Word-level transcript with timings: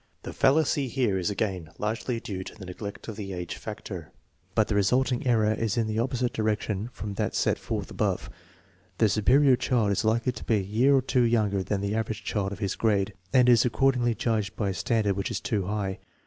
1 0.23 0.33
The 0.33 0.33
fal 0.33 0.53
lacy 0.55 0.87
here 0.87 1.19
is 1.19 1.29
again 1.29 1.69
largely 1.77 2.19
due 2.19 2.43
to 2.45 2.55
the 2.55 2.65
neglect 2.65 3.07
of 3.07 3.17
the 3.17 3.33
age 3.33 3.55
factor, 3.55 4.11
but 4.55 4.67
the 4.67 4.73
resulting 4.73 5.27
error 5.27 5.53
is 5.53 5.77
in 5.77 5.85
the 5.85 5.99
opposite 5.99 6.33
direction 6.33 6.89
from 6.91 7.13
that 7.13 7.35
set 7.35 7.59
forth 7.59 7.91
above. 7.91 8.27
The 8.97 9.07
superior 9.07 9.55
child 9.55 9.91
is 9.91 10.03
likely 10.03 10.31
to 10.31 10.43
be 10.43 10.55
a 10.55 10.59
year 10.63 10.95
or 10.95 11.03
two 11.03 11.21
younger 11.21 11.61
than 11.61 11.81
the 11.81 11.93
average 11.93 12.23
child 12.23 12.51
of 12.51 12.57
his 12.57 12.73
grade, 12.75 13.13
and 13.31 13.47
is 13.47 13.61
ac 13.61 13.69
cordingly 13.69 14.17
judged 14.17 14.55
by 14.55 14.69
a 14.69 14.73
standard 14.73 15.15
which 15.15 15.29
is 15.29 15.39
too 15.39 15.67
high. 15.67 15.99